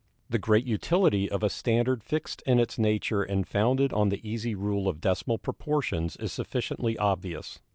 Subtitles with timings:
[0.31, 4.55] The great utility of a standard fixed in its nature and founded on the easy
[4.55, 7.59] rule of decimal proportions is sufficiently obvious.